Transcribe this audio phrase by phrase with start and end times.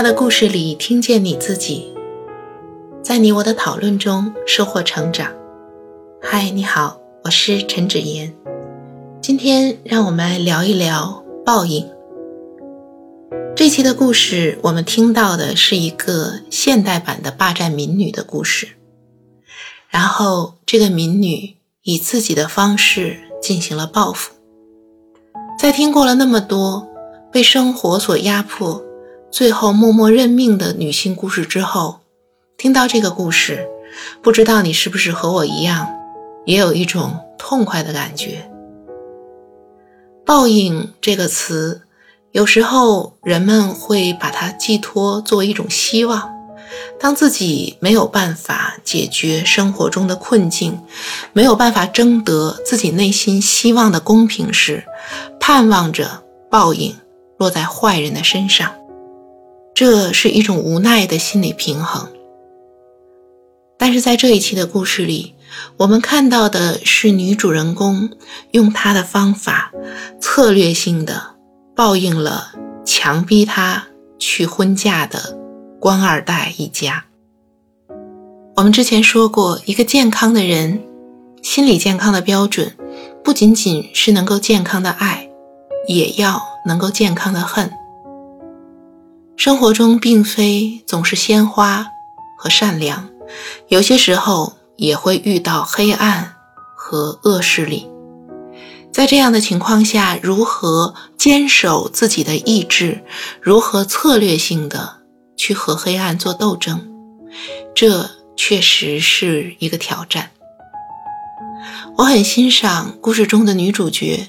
[0.00, 1.92] 他的故事里听见你自己，
[3.02, 5.30] 在你我的讨论中收获成长。
[6.22, 8.34] 嗨，你好，我是陈芷妍。
[9.20, 11.86] 今天让我们来聊一聊报应。
[13.54, 18.68] 这期的故事，我们听到的是一个现代版的霸占民女的故事。
[19.90, 24.32] 然后，这个民女以自己的方式进行了报复。
[25.58, 26.88] 在听过了那么多
[27.30, 28.82] 被生活所压迫。
[29.30, 32.00] 最后默默认命的女性故事之后，
[32.58, 33.68] 听到这个故事，
[34.22, 35.88] 不知道你是不是和我一样，
[36.44, 38.50] 也有一种痛快的感觉。
[40.26, 41.82] 报应这个词，
[42.32, 46.28] 有时候人们会把它寄托作为一种希望。
[46.98, 50.80] 当自己没有办法解决生活中的困境，
[51.32, 54.84] 没有办法争得自己内心希望的公平时，
[55.38, 56.96] 盼望着报应
[57.38, 58.72] 落在坏人的身上。
[59.80, 62.10] 这是一种无奈的心理平衡，
[63.78, 65.34] 但是在这一期的故事里，
[65.78, 68.10] 我们看到的是女主人公
[68.50, 69.72] 用她的方法，
[70.20, 71.34] 策略性的
[71.74, 72.52] 报应了
[72.84, 73.86] 强逼她
[74.18, 75.38] 去婚嫁的
[75.80, 77.06] 官二代一家。
[78.56, 80.82] 我们之前说过，一个健康的人，
[81.42, 82.76] 心理健康的标准，
[83.24, 85.30] 不仅仅是能够健康的爱，
[85.88, 87.72] 也要能够健康的恨。
[89.40, 91.86] 生活中并非总是鲜花
[92.36, 93.08] 和善良，
[93.68, 96.34] 有些时候也会遇到黑暗
[96.76, 97.88] 和恶势力。
[98.92, 103.02] 在这样的情况下，如何坚守自己的意志，
[103.40, 104.98] 如何策略性的
[105.38, 106.86] 去和黑暗做斗争，
[107.74, 110.32] 这确实是一个挑战。
[111.96, 114.28] 我很欣赏故事中的女主角，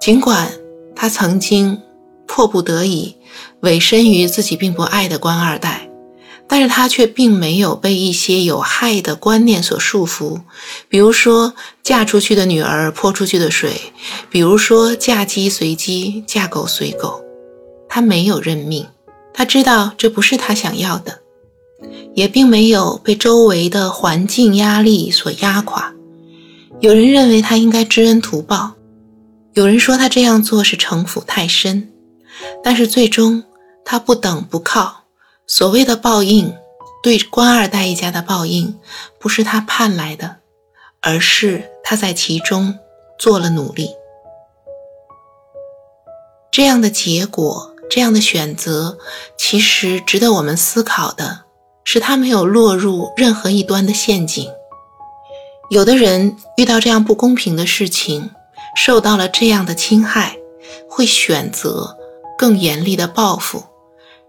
[0.00, 0.52] 尽管
[0.94, 1.82] 她曾经。
[2.26, 3.16] 迫不得已
[3.60, 5.88] 委身于自己并不爱的官二代，
[6.48, 10.40] 但是他却并没有被一些有害的观念所束缚，
[10.88, 13.80] 比如说嫁出去的女儿泼出去的水，
[14.30, 17.22] 比如说嫁鸡随鸡，嫁狗随狗。
[17.88, 18.86] 他没有认命，
[19.32, 21.20] 他知道这不是他想要的，
[22.14, 25.94] 也并没有被周围的环境压力所压垮。
[26.80, 28.72] 有人认为他应该知恩图报，
[29.54, 31.90] 有人说他这样做是城府太深。
[32.62, 33.44] 但是最终，
[33.84, 35.04] 他不等不靠。
[35.46, 36.54] 所谓的报应，
[37.02, 38.78] 对官二代一家的报应，
[39.18, 40.36] 不是他盼来的，
[41.00, 42.78] 而是他在其中
[43.18, 43.90] 做了努力。
[46.50, 48.98] 这样的结果，这样的选择，
[49.38, 51.44] 其实值得我们思考的
[51.84, 54.50] 是，他没有落入任何一端的陷阱。
[55.70, 58.30] 有的人遇到这样不公平的事情，
[58.74, 60.36] 受到了这样的侵害，
[60.88, 61.95] 会选择。
[62.36, 63.64] 更严厉的报复，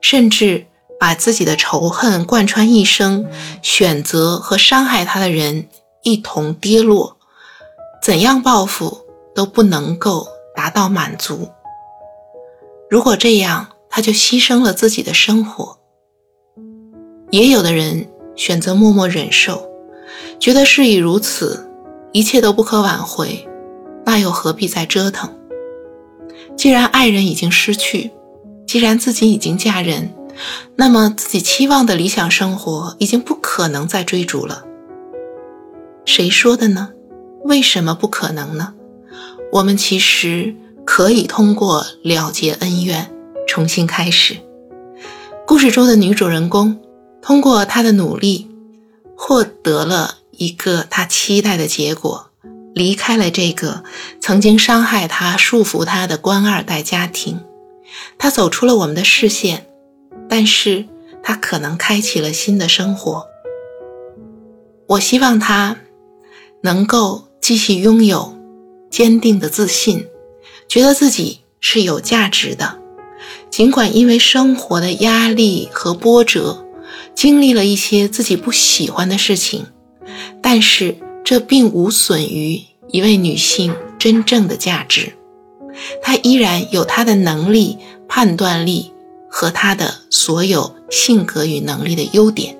[0.00, 0.66] 甚至
[0.98, 3.26] 把自己的仇恨贯穿一生，
[3.62, 5.68] 选择和伤害他的人
[6.02, 7.16] 一同跌落。
[8.02, 11.48] 怎样报复都不能够达到满足。
[12.88, 15.78] 如果这样，他就牺牲了自己的生活。
[17.30, 19.68] 也有的人选择默默忍受，
[20.38, 21.68] 觉得事已如此，
[22.12, 23.48] 一切都不可挽回，
[24.04, 25.35] 那又何必再折腾？
[26.54, 28.10] 既然爱人已经失去，
[28.66, 30.12] 既然自己已经嫁人，
[30.76, 34.64] 那么自己期望的理想生活已经不可能再追逐了。
[36.04, 36.90] 谁说的呢？
[37.44, 38.74] 为什么不可能呢？
[39.52, 40.54] 我们其实
[40.84, 43.10] 可以通过了结恩怨，
[43.46, 44.36] 重新开始。
[45.46, 46.80] 故事中的女主人公
[47.22, 48.48] 通过她的努力，
[49.16, 52.25] 获得了一个她期待的结果。
[52.76, 53.84] 离开了这个
[54.20, 57.40] 曾经伤害他、束缚他的官二代家庭，
[58.18, 59.66] 他走出了我们的视线，
[60.28, 60.84] 但是
[61.22, 63.24] 他可能开启了新的生活。
[64.88, 65.78] 我希望他
[66.60, 68.36] 能够继续拥有
[68.90, 70.06] 坚定的自信，
[70.68, 72.78] 觉得自己是有价值的，
[73.48, 76.66] 尽管因为生活的压力和波折，
[77.14, 79.64] 经历了一些自己不喜欢的事情，
[80.42, 80.98] 但是。
[81.26, 85.12] 这并无损于一位女性真正的价值，
[86.00, 88.92] 她依然有她的能力、判断力
[89.28, 92.56] 和她的所有性格与能力的优点，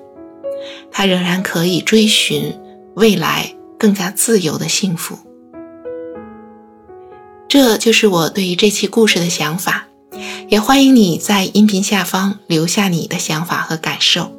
[0.91, 2.53] 她仍然可以追寻
[2.93, 5.17] 未来更加自由的幸福。
[7.47, 9.87] 这就是我对于这期故事的想法，
[10.49, 14.33] 也欢迎你在音频下方留下你的想法和感受，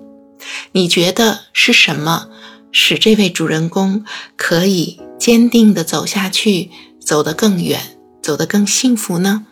[0.72, 2.28] 你觉得是什么？
[2.72, 4.04] 使这位主人公
[4.36, 6.70] 可以坚定地走下去，
[7.00, 9.46] 走得更远，走得更幸福呢？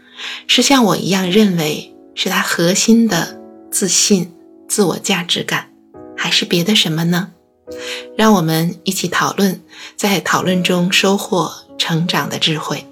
[0.46, 3.40] 是像我一样认为是他核心的
[3.70, 4.32] 自信、
[4.68, 5.70] 自我价值感，
[6.16, 7.30] 还是别的什么呢？
[8.16, 9.60] 让我们一起讨论，
[9.96, 12.86] 在讨论中收获成长的智慧。